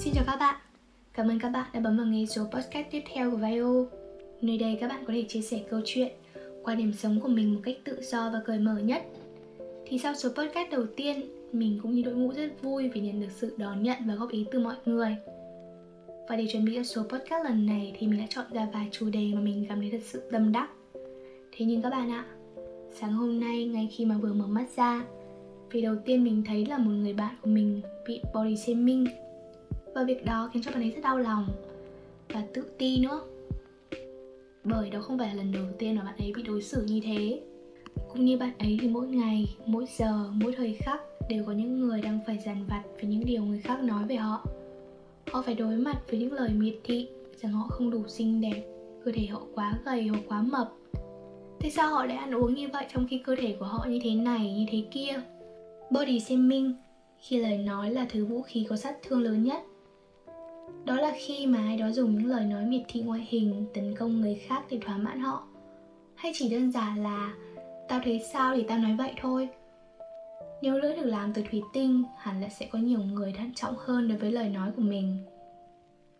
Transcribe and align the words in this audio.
xin 0.00 0.14
chào 0.14 0.24
các 0.26 0.36
bạn 0.40 0.54
cảm 1.12 1.28
ơn 1.28 1.38
các 1.38 1.48
bạn 1.48 1.70
đã 1.72 1.80
bấm 1.80 1.96
vào 1.96 2.06
nghe 2.06 2.26
số 2.26 2.44
podcast 2.44 2.86
tiếp 2.90 3.02
theo 3.14 3.30
của 3.30 3.36
Vio. 3.36 3.84
Nơi 4.42 4.58
đây 4.58 4.78
các 4.80 4.88
bạn 4.88 5.04
có 5.06 5.12
thể 5.12 5.24
chia 5.28 5.40
sẻ 5.40 5.60
câu 5.70 5.80
chuyện, 5.84 6.12
quan 6.62 6.78
điểm 6.78 6.92
sống 6.92 7.20
của 7.20 7.28
mình 7.28 7.54
một 7.54 7.60
cách 7.64 7.76
tự 7.84 7.98
do 8.02 8.30
và 8.30 8.40
cởi 8.46 8.58
mở 8.58 8.78
nhất. 8.78 9.02
Thì 9.86 9.98
sau 9.98 10.14
số 10.14 10.28
podcast 10.28 10.70
đầu 10.70 10.86
tiên, 10.96 11.20
mình 11.52 11.78
cũng 11.82 11.94
như 11.94 12.02
đội 12.02 12.14
ngũ 12.14 12.32
rất 12.32 12.62
vui 12.62 12.88
vì 12.88 13.00
nhận 13.00 13.20
được 13.20 13.30
sự 13.30 13.54
đón 13.56 13.82
nhận 13.82 13.98
và 14.06 14.14
góp 14.14 14.30
ý 14.30 14.46
từ 14.50 14.60
mọi 14.60 14.74
người. 14.84 15.16
Và 16.28 16.36
để 16.36 16.46
chuẩn 16.52 16.64
bị 16.64 16.72
cho 16.76 16.82
số 16.82 17.02
podcast 17.02 17.44
lần 17.44 17.66
này 17.66 17.94
thì 17.98 18.06
mình 18.06 18.20
đã 18.20 18.26
chọn 18.30 18.44
ra 18.52 18.68
vài 18.72 18.88
chủ 18.92 19.10
đề 19.10 19.30
mà 19.34 19.40
mình 19.40 19.66
cảm 19.68 19.80
thấy 19.80 19.90
thật 19.90 20.02
sự 20.04 20.22
tâm 20.32 20.52
đắc. 20.52 20.68
Thế 21.52 21.66
nhưng 21.66 21.82
các 21.82 21.90
bạn 21.90 22.10
ạ, 22.10 22.24
sáng 23.00 23.12
hôm 23.12 23.40
nay 23.40 23.66
ngay 23.66 23.88
khi 23.96 24.04
mà 24.04 24.18
vừa 24.18 24.32
mở 24.32 24.46
mắt 24.46 24.66
ra, 24.76 25.04
vì 25.70 25.82
đầu 25.82 25.96
tiên 26.04 26.24
mình 26.24 26.42
thấy 26.46 26.66
là 26.66 26.78
một 26.78 26.90
người 26.90 27.12
bạn 27.12 27.34
của 27.42 27.50
mình 27.50 27.80
bị 28.06 28.20
body 28.34 28.56
shaming 28.56 29.06
và 29.94 30.04
việc 30.04 30.24
đó 30.24 30.50
khiến 30.52 30.62
cho 30.62 30.70
bạn 30.70 30.82
ấy 30.82 30.90
rất 30.90 31.00
đau 31.02 31.18
lòng 31.18 31.46
và 32.28 32.42
tự 32.54 32.62
ti 32.78 33.00
nữa 33.00 33.20
bởi 34.64 34.90
đó 34.90 35.00
không 35.00 35.18
phải 35.18 35.28
là 35.28 35.34
lần 35.34 35.52
đầu 35.52 35.64
tiên 35.78 35.96
mà 35.96 36.02
bạn 36.02 36.14
ấy 36.18 36.32
bị 36.36 36.42
đối 36.42 36.62
xử 36.62 36.84
như 36.86 37.00
thế. 37.04 37.40
Cũng 38.12 38.24
như 38.24 38.38
bạn 38.38 38.52
ấy 38.58 38.78
thì 38.80 38.88
mỗi 38.88 39.06
ngày, 39.06 39.56
mỗi 39.66 39.86
giờ, 39.98 40.30
mỗi 40.32 40.52
thời 40.56 40.74
khắc 40.74 41.00
đều 41.28 41.44
có 41.44 41.52
những 41.52 41.80
người 41.80 42.00
đang 42.00 42.18
phải 42.26 42.38
dằn 42.38 42.66
vặt 42.68 42.82
với 42.94 43.04
những 43.04 43.24
điều 43.24 43.44
người 43.44 43.60
khác 43.60 43.82
nói 43.82 44.04
về 44.04 44.16
họ. 44.16 44.46
Họ 45.32 45.42
phải 45.42 45.54
đối 45.54 45.76
mặt 45.76 45.96
với 46.10 46.20
những 46.20 46.32
lời 46.32 46.50
miệt 46.50 46.74
thị, 46.84 47.08
rằng 47.40 47.52
họ 47.52 47.68
không 47.68 47.90
đủ 47.90 48.02
xinh 48.08 48.40
đẹp, 48.40 48.62
cơ 49.04 49.12
thể 49.14 49.26
họ 49.26 49.42
quá 49.54 49.78
gầy 49.84 50.06
hoặc 50.06 50.20
quá 50.28 50.42
mập. 50.42 50.72
Thế 51.60 51.70
sao 51.70 51.94
họ 51.94 52.06
lại 52.06 52.16
ăn 52.16 52.34
uống 52.34 52.54
như 52.54 52.68
vậy 52.72 52.86
trong 52.94 53.06
khi 53.10 53.18
cơ 53.18 53.36
thể 53.38 53.56
của 53.58 53.66
họ 53.66 53.86
như 53.88 54.00
thế 54.02 54.14
này, 54.14 54.54
như 54.54 54.66
thế 54.70 54.84
kia? 54.90 55.20
Body 55.90 56.20
shaming, 56.20 56.74
khi 57.18 57.38
lời 57.38 57.58
nói 57.58 57.90
là 57.90 58.06
thứ 58.10 58.24
vũ 58.24 58.42
khí 58.42 58.66
có 58.68 58.76
sát 58.76 58.96
thương 59.02 59.22
lớn 59.22 59.42
nhất 59.42 59.62
đó 60.84 60.96
là 60.96 61.12
khi 61.16 61.46
mà 61.46 61.58
ai 61.58 61.76
đó 61.76 61.90
dùng 61.90 62.18
những 62.18 62.26
lời 62.26 62.44
nói 62.44 62.64
miệt 62.64 62.82
thị 62.88 63.00
ngoại 63.00 63.26
hình, 63.30 63.66
tấn 63.74 63.96
công 63.96 64.20
người 64.20 64.34
khác 64.34 64.64
để 64.70 64.78
thỏa 64.84 64.96
mãn 64.96 65.20
họ. 65.20 65.46
Hay 66.14 66.32
chỉ 66.34 66.48
đơn 66.48 66.72
giản 66.72 67.02
là, 67.02 67.34
tao 67.88 68.00
thấy 68.04 68.20
sao 68.32 68.56
thì 68.56 68.62
tao 68.62 68.78
nói 68.78 68.96
vậy 68.98 69.12
thôi. 69.20 69.48
Nếu 70.62 70.78
lưỡi 70.78 70.96
được 70.96 71.06
làm 71.06 71.32
từ 71.32 71.42
thủy 71.50 71.62
tinh, 71.72 72.04
hẳn 72.18 72.40
là 72.40 72.48
sẽ 72.48 72.66
có 72.66 72.78
nhiều 72.78 73.00
người 73.00 73.32
thận 73.32 73.52
trọng 73.54 73.74
hơn 73.78 74.08
đối 74.08 74.18
với 74.18 74.32
lời 74.32 74.48
nói 74.48 74.70
của 74.76 74.82
mình. 74.82 75.16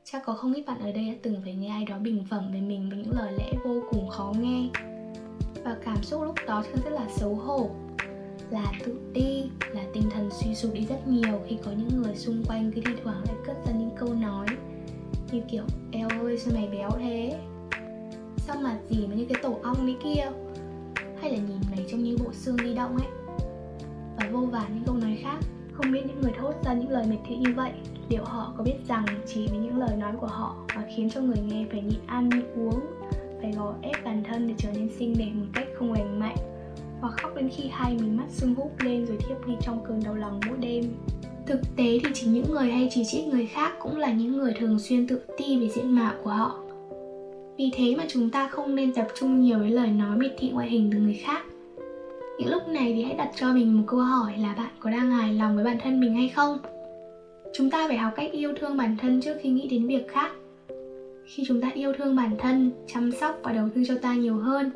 Chắc 0.04 0.22
có 0.24 0.32
không 0.32 0.54
ít 0.54 0.62
bạn 0.66 0.80
ở 0.80 0.92
đây 0.92 1.06
đã 1.06 1.14
từng 1.22 1.40
phải 1.44 1.54
nghe 1.54 1.68
ai 1.68 1.84
đó 1.84 1.98
bình 1.98 2.24
phẩm 2.30 2.50
về 2.52 2.60
mình 2.60 2.88
với 2.90 2.98
những 2.98 3.12
lời 3.16 3.32
lẽ 3.38 3.52
vô 3.64 3.82
cùng 3.90 4.08
khó 4.08 4.32
nghe. 4.40 4.68
Và 5.64 5.76
cảm 5.84 6.02
xúc 6.02 6.22
lúc 6.22 6.34
đó 6.46 6.62
thường 6.62 6.82
rất 6.84 6.90
là 6.90 7.08
xấu 7.08 7.34
hổ 7.34 7.70
là 8.50 8.72
tự 8.84 8.98
ti, 9.14 9.44
là 9.72 9.82
tinh 9.92 10.10
thần 10.10 10.28
suy 10.30 10.54
sụp 10.54 10.74
đi 10.74 10.86
rất 10.86 11.08
nhiều 11.08 11.40
khi 11.48 11.58
có 11.64 11.70
những 11.70 12.02
người 12.02 12.14
xung 12.14 12.44
quanh 12.48 12.72
cứ 12.74 12.80
thi 12.84 12.92
thoảng 13.04 13.22
lại 13.26 13.36
cất 13.46 13.56
ra 13.66 13.72
những 13.72 13.90
câu 13.98 14.14
nói 14.14 14.46
như 15.32 15.40
kiểu, 15.50 15.64
eo 15.92 16.08
ơi, 16.08 16.38
sao 16.38 16.54
mày 16.54 16.68
béo 16.72 16.90
thế? 16.98 17.38
Sao 18.36 18.56
mà 18.62 18.78
gì 18.88 19.06
mà 19.06 19.14
như 19.14 19.24
cái 19.24 19.42
tổ 19.42 19.58
ong 19.62 19.86
đấy 19.86 19.96
kia? 20.04 20.30
Hay 21.20 21.32
là 21.32 21.38
nhìn 21.38 21.60
mày 21.70 21.86
trông 21.90 22.02
như 22.02 22.16
bộ 22.24 22.32
xương 22.32 22.56
di 22.64 22.74
động 22.74 22.96
ấy. 22.96 23.08
Và 24.16 24.28
vô 24.32 24.40
vàn 24.40 24.74
những 24.74 24.84
câu 24.84 24.94
nói 24.94 25.18
khác, 25.22 25.38
không 25.72 25.92
biết 25.92 26.00
những 26.06 26.20
người 26.20 26.32
thốt 26.38 26.54
ra 26.64 26.74
những 26.74 26.90
lời 26.90 27.06
miệt 27.06 27.18
thị 27.28 27.36
như 27.36 27.54
vậy, 27.56 27.72
liệu 28.08 28.24
họ 28.24 28.54
có 28.56 28.64
biết 28.64 28.76
rằng 28.88 29.04
chỉ 29.26 29.48
với 29.48 29.58
những 29.58 29.78
lời 29.78 29.96
nói 29.96 30.12
của 30.20 30.26
họ 30.26 30.56
mà 30.76 30.84
khiến 30.96 31.10
cho 31.10 31.20
người 31.20 31.40
nghe 31.42 31.66
phải 31.70 31.82
nhịn 31.82 32.00
ăn, 32.06 32.28
nhịn 32.28 32.52
uống, 32.54 32.80
phải 33.42 33.52
gò 33.52 33.74
ép 33.82 34.04
bản 34.04 34.22
thân 34.24 34.48
để 34.48 34.54
trở 34.58 34.72
nên 34.72 34.88
xinh 34.98 35.14
đẹp 35.18 35.30
một 35.34 35.46
cách 35.54 35.66
không 35.78 35.92
lành 35.92 36.20
mạnh? 36.20 36.36
Hoặc 37.00 37.14
khóc 37.22 37.36
đến 37.36 37.48
khi 37.56 37.68
hai 37.72 37.94
mí 37.94 38.08
mắt 38.08 38.26
sưng 38.28 38.54
húp 38.54 38.80
lên 38.80 39.06
rồi 39.06 39.16
thiếp 39.16 39.46
đi 39.46 39.52
trong 39.62 39.84
cơn 39.88 40.02
đau 40.04 40.14
lòng 40.14 40.40
mỗi 40.48 40.58
đêm. 40.58 40.84
Thực 41.46 41.60
tế 41.76 41.98
thì 42.04 42.10
chỉ 42.14 42.26
những 42.26 42.50
người 42.50 42.70
hay 42.70 42.88
chỉ 42.90 43.02
trích 43.04 43.26
người 43.26 43.46
khác 43.46 43.72
cũng 43.80 43.98
là 43.98 44.12
những 44.12 44.36
người 44.36 44.52
thường 44.58 44.78
xuyên 44.78 45.06
tự 45.06 45.20
ti 45.36 45.60
về 45.60 45.68
diện 45.68 45.94
mạo 45.94 46.14
của 46.24 46.30
họ. 46.30 46.58
Vì 47.58 47.70
thế 47.74 47.94
mà 47.98 48.04
chúng 48.08 48.30
ta 48.30 48.48
không 48.48 48.74
nên 48.74 48.92
tập 48.92 49.06
trung 49.18 49.40
nhiều 49.40 49.58
với 49.58 49.70
lời 49.70 49.88
nói 49.88 50.18
miệt 50.18 50.34
thị 50.38 50.50
ngoại 50.50 50.68
hình 50.68 50.90
từ 50.92 50.98
người 50.98 51.20
khác. 51.24 51.42
Những 52.38 52.50
lúc 52.50 52.68
này 52.68 52.92
thì 52.96 53.02
hãy 53.02 53.14
đặt 53.14 53.30
cho 53.36 53.52
mình 53.52 53.76
một 53.76 53.84
câu 53.86 54.00
hỏi 54.00 54.32
là 54.38 54.54
bạn 54.54 54.70
có 54.80 54.90
đang 54.90 55.10
hài 55.10 55.34
lòng 55.34 55.54
với 55.54 55.64
bản 55.64 55.78
thân 55.82 56.00
mình 56.00 56.14
hay 56.14 56.28
không? 56.28 56.58
Chúng 57.54 57.70
ta 57.70 57.88
phải 57.88 57.98
học 57.98 58.12
cách 58.16 58.32
yêu 58.32 58.52
thương 58.60 58.76
bản 58.76 58.96
thân 59.00 59.20
trước 59.20 59.36
khi 59.40 59.48
nghĩ 59.50 59.68
đến 59.68 59.86
việc 59.86 60.08
khác. 60.08 60.30
Khi 61.24 61.44
chúng 61.46 61.60
ta 61.60 61.70
yêu 61.74 61.92
thương 61.98 62.16
bản 62.16 62.36
thân, 62.38 62.70
chăm 62.86 63.12
sóc 63.12 63.40
và 63.42 63.52
đầu 63.52 63.68
tư 63.74 63.82
cho 63.88 63.94
ta 64.02 64.14
nhiều 64.14 64.36
hơn 64.36 64.70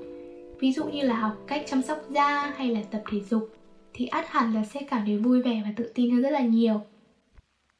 ví 0.64 0.72
dụ 0.72 0.84
như 0.84 1.02
là 1.02 1.14
học 1.14 1.32
cách 1.46 1.62
chăm 1.66 1.82
sóc 1.82 1.98
da 2.10 2.52
hay 2.56 2.68
là 2.68 2.80
tập 2.90 3.02
thể 3.10 3.20
dục, 3.20 3.48
thì 3.94 4.06
ắt 4.06 4.24
hẳn 4.28 4.54
là 4.54 4.64
sẽ 4.64 4.80
cảm 4.90 5.02
thấy 5.06 5.18
vui 5.18 5.42
vẻ 5.42 5.62
và 5.64 5.72
tự 5.76 5.92
tin 5.94 6.10
hơn 6.10 6.22
rất 6.22 6.30
là 6.30 6.40
nhiều. 6.40 6.80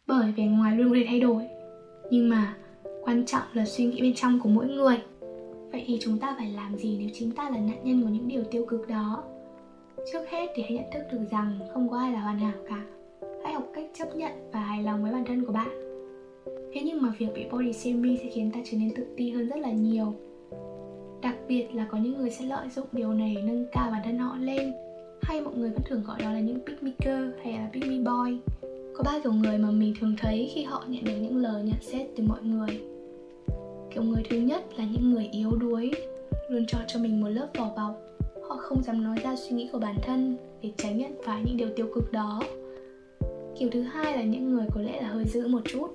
Bởi 0.07 0.33
vẻ 0.33 0.47
ngoài 0.47 0.77
luôn 0.77 0.89
có 0.89 0.95
thể 0.95 1.05
thay 1.09 1.21
đổi, 1.21 1.43
nhưng 2.11 2.29
mà 2.29 2.57
quan 3.05 3.27
trọng 3.27 3.43
là 3.53 3.65
suy 3.65 3.85
nghĩ 3.85 4.03
bên 4.03 4.15
trong 4.15 4.41
của 4.41 4.49
mỗi 4.49 4.67
người. 4.67 4.97
Vậy 5.73 5.85
thì 5.87 5.99
chúng 6.03 6.19
ta 6.19 6.35
phải 6.39 6.51
làm 6.51 6.77
gì 6.77 6.97
nếu 7.01 7.09
chính 7.15 7.31
ta 7.31 7.51
là 7.51 7.57
nạn 7.57 7.79
nhân 7.85 8.03
của 8.03 8.09
những 8.09 8.29
điều 8.29 8.45
tiêu 8.45 8.65
cực 8.69 8.89
đó? 8.89 9.25
Trước 10.13 10.31
hết 10.31 10.47
thì 10.55 10.63
hãy 10.63 10.73
nhận 10.73 10.91
thức 10.93 11.03
được 11.13 11.25
rằng 11.31 11.59
không 11.75 11.89
có 11.89 11.99
ai 11.99 12.13
là 12.13 12.21
hoàn 12.21 12.39
hảo 12.39 12.59
cả. 12.69 12.85
Hãy 13.45 13.53
học 13.53 13.69
cách 13.75 13.91
chấp 13.95 14.17
nhận 14.17 14.51
và 14.53 14.61
hài 14.61 14.83
lòng 14.83 15.03
với 15.03 15.13
bản 15.13 15.25
thân 15.25 15.45
của 15.45 15.53
bạn. 15.53 15.71
Thế 16.73 16.81
nhưng 16.85 17.03
mà 17.03 17.13
việc 17.19 17.29
bị 17.35 17.45
body 17.53 17.73
shaming 17.73 18.17
sẽ 18.17 18.31
khiến 18.35 18.51
ta 18.55 18.61
trở 18.65 18.79
nên 18.79 18.95
tự 18.95 19.07
ti 19.17 19.31
hơn 19.31 19.49
rất 19.49 19.57
là 19.57 19.71
nhiều 19.71 20.15
biệt 21.49 21.69
là 21.75 21.87
có 21.91 21.99
những 21.99 22.19
người 22.19 22.31
sẽ 22.31 22.45
lợi 22.45 22.69
dụng 22.69 22.87
điều 22.93 23.13
này 23.13 23.37
nâng 23.45 23.67
cao 23.73 23.91
bản 23.91 24.03
thân 24.05 24.19
họ 24.19 24.37
lên. 24.41 24.73
Hay 25.23 25.41
mọi 25.41 25.55
người 25.55 25.71
vẫn 25.71 25.83
thường 25.85 26.03
gọi 26.07 26.23
đó 26.23 26.33
là 26.33 26.41
những 26.41 26.59
pick 26.67 26.83
me 26.83 26.91
girl 27.05 27.31
hay 27.43 27.53
là 27.53 27.71
pick 27.73 27.87
me 27.87 27.99
boy 27.99 28.39
có 28.95 29.03
ba 29.05 29.19
kiểu 29.25 29.33
người 29.33 29.59
mà 29.59 29.71
mình 29.71 29.95
thường 30.01 30.15
thấy 30.19 30.51
khi 30.55 30.63
họ 30.63 30.85
nhận 30.89 31.05
được 31.05 31.17
những 31.21 31.37
lời 31.37 31.63
nhận 31.63 31.81
xét 31.83 32.07
từ 32.17 32.25
mọi 32.25 32.43
người. 32.43 32.81
Kiểu 33.95 34.03
người 34.03 34.23
thứ 34.31 34.37
nhất 34.37 34.65
là 34.77 34.85
những 34.85 35.11
người 35.11 35.29
yếu 35.33 35.51
đuối, 35.51 35.91
luôn 36.49 36.65
cho 36.69 36.79
cho 36.87 37.01
mình 37.01 37.21
một 37.21 37.29
lớp 37.29 37.49
vỏ 37.59 37.71
bọc. 37.77 38.01
Họ 38.49 38.57
không 38.57 38.83
dám 38.83 39.05
nói 39.05 39.17
ra 39.23 39.37
suy 39.37 39.57
nghĩ 39.57 39.69
của 39.73 39.79
bản 39.79 39.97
thân 40.03 40.37
để 40.63 40.73
tránh 40.77 40.99
nhận 40.99 41.13
phải 41.25 41.43
những 41.47 41.57
điều 41.57 41.69
tiêu 41.77 41.87
cực 41.95 42.13
đó. 42.13 42.43
Kiểu 43.59 43.69
thứ 43.73 43.83
hai 43.83 44.17
là 44.17 44.23
những 44.23 44.55
người 44.55 44.67
có 44.75 44.81
lẽ 44.81 45.03
là 45.03 45.09
hơi 45.09 45.25
dữ 45.25 45.49
một 45.49 45.61
chút. 45.65 45.91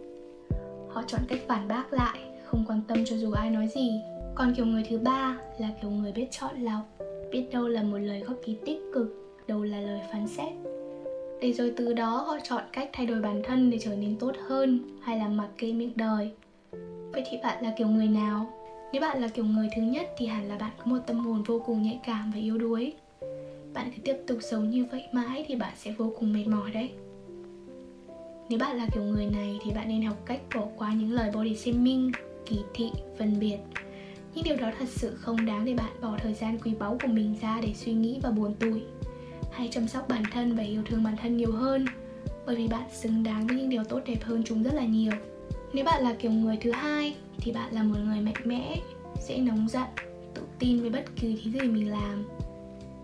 Họ 0.89 1.03
chọn 1.07 1.21
cách 1.27 1.39
phản 1.47 1.67
bác 1.67 1.93
lại, 1.93 2.19
không 2.45 2.65
quan 2.67 2.81
tâm 2.87 3.05
cho 3.05 3.15
dù 3.15 3.31
ai 3.31 3.49
nói 3.49 3.67
gì 3.75 4.01
còn 4.39 4.53
kiểu 4.53 4.65
người 4.65 4.83
thứ 4.89 4.97
ba 4.97 5.37
là 5.57 5.69
kiểu 5.81 5.91
người 5.91 6.11
biết 6.11 6.27
chọn 6.31 6.61
lọc, 6.61 6.81
biết 7.31 7.45
đâu 7.51 7.67
là 7.67 7.83
một 7.83 7.97
lời 7.97 8.19
góp 8.19 8.37
ý 8.45 8.57
tích 8.65 8.79
cực, 8.93 9.37
đâu 9.47 9.63
là 9.63 9.81
lời 9.81 9.99
phán 10.11 10.27
xét. 10.27 10.53
Để 11.41 11.53
rồi 11.53 11.73
từ 11.77 11.93
đó 11.93 12.23
họ 12.27 12.37
chọn 12.43 12.63
cách 12.71 12.89
thay 12.93 13.05
đổi 13.05 13.21
bản 13.21 13.41
thân 13.43 13.71
để 13.71 13.77
trở 13.81 13.95
nên 13.95 14.15
tốt 14.19 14.31
hơn 14.47 14.79
hay 15.01 15.17
là 15.17 15.27
mặc 15.27 15.49
kệ 15.57 15.71
miệng 15.71 15.91
đời. 15.95 16.31
Vậy 17.11 17.23
thì 17.29 17.37
bạn 17.43 17.63
là 17.63 17.73
kiểu 17.77 17.87
người 17.87 18.07
nào? 18.07 18.53
Nếu 18.93 19.01
bạn 19.01 19.21
là 19.21 19.27
kiểu 19.27 19.45
người 19.45 19.69
thứ 19.75 19.81
nhất 19.81 20.09
thì 20.17 20.25
hẳn 20.25 20.49
là 20.49 20.57
bạn 20.57 20.71
có 20.77 20.85
một 20.85 20.99
tâm 21.07 21.19
hồn 21.19 21.43
vô 21.43 21.61
cùng 21.65 21.83
nhạy 21.83 21.99
cảm 22.05 22.31
và 22.33 22.39
yếu 22.39 22.57
đuối. 22.57 22.93
Bạn 23.73 23.91
cứ 23.95 24.01
tiếp 24.03 24.17
tục 24.27 24.37
sống 24.41 24.69
như 24.69 24.85
vậy 24.91 25.03
mãi 25.11 25.45
thì 25.47 25.55
bạn 25.55 25.73
sẽ 25.77 25.91
vô 25.91 26.11
cùng 26.19 26.33
mệt 26.33 26.47
mỏi 26.47 26.71
đấy. 26.71 26.89
Nếu 28.49 28.59
bạn 28.59 28.77
là 28.77 28.87
kiểu 28.93 29.03
người 29.03 29.25
này 29.25 29.59
thì 29.63 29.71
bạn 29.71 29.87
nên 29.87 30.01
học 30.01 30.17
cách 30.25 30.41
bỏ 30.55 30.63
qua 30.77 30.93
những 30.93 31.11
lời 31.11 31.31
body 31.33 31.55
shaming, 31.55 32.11
kỳ 32.45 32.59
thị, 32.73 32.91
phân 33.17 33.39
biệt 33.39 33.57
nhưng 34.35 34.43
điều 34.43 34.55
đó 34.55 34.71
thật 34.79 34.89
sự 34.89 35.15
không 35.15 35.45
đáng 35.45 35.65
để 35.65 35.73
bạn 35.73 35.91
bỏ 36.01 36.17
thời 36.21 36.33
gian 36.33 36.57
quý 36.59 36.73
báu 36.79 36.97
của 37.01 37.07
mình 37.07 37.35
ra 37.41 37.59
để 37.61 37.73
suy 37.73 37.93
nghĩ 37.93 38.19
và 38.23 38.31
buồn 38.31 38.55
tủi. 38.55 38.81
Hãy 39.51 39.69
chăm 39.71 39.87
sóc 39.87 40.09
bản 40.09 40.23
thân 40.31 40.55
và 40.55 40.63
yêu 40.63 40.83
thương 40.85 41.03
bản 41.03 41.17
thân 41.17 41.37
nhiều 41.37 41.51
hơn, 41.51 41.85
bởi 42.45 42.55
vì 42.55 42.67
bạn 42.67 42.89
xứng 42.93 43.23
đáng 43.23 43.47
với 43.47 43.57
những 43.57 43.69
điều 43.69 43.83
tốt 43.83 43.99
đẹp 44.05 44.23
hơn 44.23 44.43
chúng 44.45 44.63
rất 44.63 44.73
là 44.73 44.85
nhiều. 44.85 45.11
Nếu 45.73 45.85
bạn 45.85 46.03
là 46.03 46.15
kiểu 46.19 46.31
người 46.31 46.57
thứ 46.61 46.71
hai, 46.71 47.15
thì 47.37 47.51
bạn 47.51 47.73
là 47.73 47.83
một 47.83 47.95
người 48.05 48.21
mạnh 48.21 48.41
mẽ, 48.43 48.75
dễ 49.27 49.37
nóng 49.37 49.67
giận, 49.69 49.87
tự 50.33 50.41
tin 50.59 50.81
với 50.81 50.89
bất 50.89 51.05
kỳ 51.15 51.41
thứ 51.43 51.51
gì 51.51 51.59
mình 51.59 51.89
làm. 51.89 52.27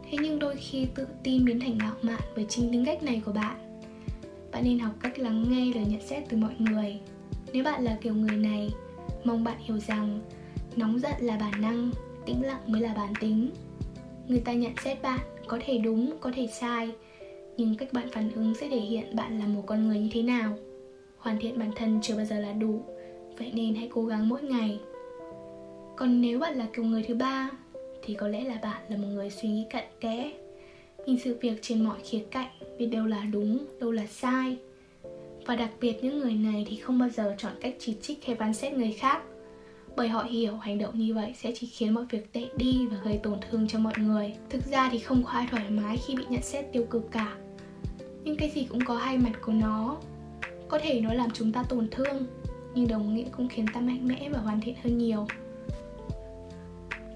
Thế 0.10 0.18
nhưng 0.22 0.40
đôi 0.40 0.56
khi 0.56 0.88
tự 0.96 1.08
tin 1.24 1.46
biến 1.46 1.60
thành 1.60 1.78
ngạo 1.78 1.96
mạn 2.02 2.22
với 2.36 2.46
chính 2.50 2.72
tính 2.72 2.86
cách 2.86 3.04
này 3.04 3.22
của 3.26 3.32
bạn. 3.32 3.80
Bạn 4.52 4.64
nên 4.64 4.80
học 4.80 4.94
cách 5.02 5.20
lắng 5.20 5.46
nghe 5.50 5.74
lời 5.76 5.86
nhận 5.86 6.08
xét 6.08 6.24
từ 6.30 6.38
mọi 6.38 6.54
người. 6.60 7.00
Nếu 7.54 7.64
bạn 7.64 7.84
là 7.84 7.98
kiểu 8.02 8.14
người 8.14 8.38
này, 8.38 8.70
mong 9.24 9.44
bạn 9.44 9.58
hiểu 9.60 9.80
rằng 9.80 10.20
nóng 10.78 11.00
giận 11.00 11.14
là 11.20 11.38
bản 11.38 11.62
năng, 11.62 11.92
tĩnh 12.26 12.44
lặng 12.46 12.62
mới 12.68 12.82
là 12.82 12.94
bản 12.94 13.14
tính. 13.20 13.50
Người 14.28 14.40
ta 14.40 14.54
nhận 14.54 14.72
xét 14.84 15.02
bạn 15.02 15.20
có 15.48 15.60
thể 15.66 15.78
đúng, 15.78 16.18
có 16.20 16.32
thể 16.36 16.48
sai, 16.48 16.92
nhưng 17.58 17.76
cách 17.76 17.94
bạn 17.94 18.08
phản 18.12 18.32
ứng 18.32 18.54
sẽ 18.56 18.70
thể 18.70 18.80
hiện 18.80 19.16
bạn 19.16 19.40
là 19.40 19.48
một 19.48 19.64
con 19.66 19.88
người 19.88 20.00
như 20.00 20.10
thế 20.12 20.22
nào. 20.22 20.58
Hoàn 21.18 21.40
thiện 21.40 21.60
bản 21.60 21.72
thân 21.76 22.00
chưa 22.02 22.16
bao 22.16 22.26
giờ 22.26 22.40
là 22.40 22.54
đủ, 22.54 22.82
vậy 23.38 23.52
nên 23.56 23.76
hãy 23.76 23.90
cố 23.94 24.06
gắng 24.06 24.30
mỗi 24.30 24.42
ngày. 24.42 24.80
Còn 25.96 26.22
nếu 26.22 26.40
bạn 26.40 26.56
là 26.56 26.68
kiểu 26.74 26.86
người 26.86 27.04
thứ 27.04 27.16
ba, 27.16 27.50
thì 28.04 28.14
có 28.14 28.28
lẽ 28.28 28.44
là 28.44 28.60
bạn 28.64 28.82
là 28.90 28.98
một 28.98 29.08
người 29.08 29.30
suy 29.30 29.50
nghĩ 29.50 29.66
cặn 29.70 29.84
kẽ, 30.00 30.32
nhìn 31.06 31.20
sự 31.20 31.38
việc 31.42 31.60
trên 31.62 31.84
mọi 31.84 31.98
khía 32.04 32.24
cạnh, 32.32 32.50
biết 32.78 32.86
đâu 32.86 33.06
là 33.06 33.24
đúng, 33.32 33.58
đâu 33.80 33.92
là 33.92 34.08
sai. 34.08 34.58
Và 35.46 35.56
đặc 35.56 35.70
biệt 35.82 36.04
những 36.04 36.20
người 36.20 36.34
này 36.34 36.66
thì 36.70 36.76
không 36.76 37.00
bao 37.00 37.10
giờ 37.10 37.36
chọn 37.38 37.54
cách 37.62 37.76
chỉ 37.80 37.96
trích 38.02 38.26
hay 38.26 38.36
phán 38.36 38.54
xét 38.54 38.74
người 38.74 38.92
khác 38.92 39.22
bởi 39.96 40.08
họ 40.08 40.24
hiểu 40.24 40.58
hành 40.58 40.78
động 40.78 41.00
như 41.00 41.14
vậy 41.14 41.34
sẽ 41.38 41.52
chỉ 41.56 41.68
khiến 41.68 41.94
mọi 41.94 42.06
việc 42.10 42.34
tệ 42.34 42.48
đi 42.58 42.88
và 42.92 42.98
gây 43.04 43.20
tổn 43.24 43.40
thương 43.50 43.68
cho 43.68 43.80
mọi 43.80 43.94
người. 43.98 44.34
Thực 44.50 44.66
ra 44.66 44.90
thì 44.92 45.00
không 45.00 45.24
có 45.24 45.30
ai 45.30 45.48
thoải 45.52 45.70
mái 45.70 45.98
khi 45.98 46.16
bị 46.16 46.24
nhận 46.30 46.42
xét 46.42 46.66
tiêu 46.74 46.86
cực 46.90 47.12
cả. 47.12 47.36
Nhưng 48.24 48.38
cái 48.38 48.50
gì 48.50 48.68
cũng 48.70 48.86
có 48.86 48.98
hai 48.98 49.18
mặt 49.18 49.32
của 49.42 49.52
nó. 49.52 49.98
Có 50.68 50.80
thể 50.80 51.02
nó 51.02 51.14
làm 51.14 51.32
chúng 51.32 51.52
ta 51.52 51.64
tổn 51.64 51.88
thương, 51.92 52.26
nhưng 52.76 52.88
đồng 52.88 53.16
nghĩa 53.16 53.26
cũng 53.38 53.48
khiến 53.48 53.66
ta 53.74 53.80
mạnh 53.80 54.08
mẽ 54.08 54.30
và 54.34 54.40
hoàn 54.40 54.62
thiện 54.62 54.76
hơn 54.84 54.98
nhiều. 54.98 55.28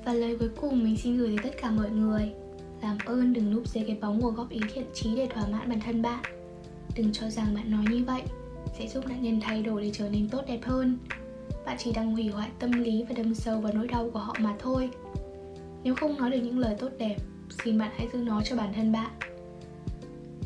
Và 0.05 0.13
lời 0.13 0.35
cuối 0.39 0.49
cùng 0.61 0.83
mình 0.83 0.97
xin 0.97 1.17
gửi 1.17 1.29
đến 1.29 1.39
tất 1.43 1.61
cả 1.61 1.71
mọi 1.71 1.89
người, 1.89 2.31
làm 2.81 2.97
ơn 3.05 3.33
đừng 3.33 3.53
núp 3.53 3.67
dưới 3.67 3.83
cái 3.87 3.97
bóng 4.01 4.21
của 4.21 4.31
góp 4.31 4.49
ý 4.49 4.59
thiện 4.73 4.85
trí 4.93 5.15
để 5.15 5.27
thỏa 5.33 5.47
mãn 5.47 5.69
bản 5.69 5.79
thân 5.79 6.01
bạn. 6.01 6.23
Đừng 6.95 7.13
cho 7.13 7.29
rằng 7.29 7.55
bạn 7.55 7.71
nói 7.71 7.85
như 7.89 8.03
vậy 8.05 8.21
sẽ 8.79 8.87
giúp 8.87 9.07
nạn 9.07 9.23
nhân 9.23 9.39
thay 9.41 9.63
đổi 9.63 9.81
để 9.81 9.91
trở 9.93 10.09
nên 10.09 10.29
tốt 10.29 10.41
đẹp 10.47 10.59
hơn 10.63 10.97
bạn 11.65 11.77
chỉ 11.79 11.91
đang 11.91 12.11
hủy 12.11 12.27
hoại 12.27 12.49
tâm 12.59 12.71
lý 12.71 13.03
và 13.03 13.15
đâm 13.17 13.35
sâu 13.35 13.61
vào 13.61 13.73
nỗi 13.73 13.87
đau 13.87 14.09
của 14.13 14.19
họ 14.19 14.35
mà 14.39 14.55
thôi. 14.59 14.89
Nếu 15.83 15.95
không 15.95 16.17
nói 16.17 16.31
được 16.31 16.39
những 16.43 16.59
lời 16.59 16.75
tốt 16.79 16.89
đẹp, 16.97 17.15
xin 17.63 17.79
bạn 17.79 17.91
hãy 17.95 18.07
giữ 18.13 18.19
nó 18.19 18.41
cho 18.41 18.55
bản 18.55 18.73
thân 18.73 18.91
bạn. 18.91 19.11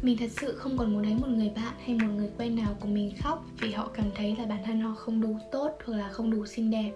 Mình 0.01 0.17
thật 0.17 0.31
sự 0.31 0.55
không 0.55 0.77
còn 0.77 0.93
muốn 0.93 1.03
thấy 1.03 1.15
một 1.15 1.27
người 1.27 1.51
bạn 1.55 1.73
hay 1.85 1.95
một 1.95 2.07
người 2.15 2.29
quen 2.37 2.55
nào 2.55 2.75
của 2.81 2.87
mình 2.87 3.11
khóc 3.23 3.45
vì 3.61 3.71
họ 3.71 3.89
cảm 3.93 4.05
thấy 4.15 4.35
là 4.39 4.45
bản 4.45 4.59
thân 4.65 4.81
họ 4.81 4.95
không 4.95 5.21
đủ 5.21 5.37
tốt 5.51 5.71
hoặc 5.85 5.97
là 5.97 6.09
không 6.09 6.31
đủ 6.31 6.45
xinh 6.45 6.71
đẹp. 6.71 6.91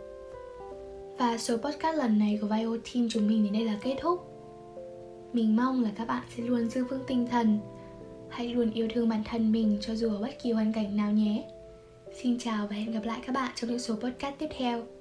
Và 1.18 1.38
số 1.38 1.58
podcast 1.58 1.98
lần 1.98 2.20
này 2.20 2.40
của 2.42 2.48
Vio 2.48 2.78
Team 2.94 3.08
chúng 3.10 3.28
mình 3.28 3.44
đến 3.44 3.54
đây 3.54 3.64
là 3.64 3.78
kết 3.82 3.96
thúc. 4.02 4.34
Mình 5.34 5.56
mong 5.56 5.84
là 5.84 5.92
các 5.96 6.08
bạn 6.08 6.24
sẽ 6.36 6.44
luôn 6.44 6.70
giữ 6.70 6.84
vững 6.84 7.04
tinh 7.08 7.28
thần. 7.28 7.60
Hãy 8.30 8.48
luôn 8.48 8.72
yêu 8.72 8.88
thương 8.94 9.10
bản 9.10 9.24
thân 9.26 9.52
mình 9.52 9.78
cho 9.82 9.96
dù 9.96 10.10
ở 10.10 10.22
bất 10.22 10.44
kỳ 10.44 10.52
hoàn 10.52 10.74
cảnh 10.74 10.98
nào 10.98 11.12
nhé 11.12 11.46
xin 12.22 12.38
chào 12.40 12.68
và 12.68 12.76
hẹn 12.76 12.92
gặp 12.92 13.04
lại 13.04 13.20
các 13.26 13.34
bạn 13.34 13.52
trong 13.56 13.70
những 13.70 13.80
số 13.80 13.96
podcast 13.96 14.36
tiếp 14.40 14.48
theo. 14.58 14.97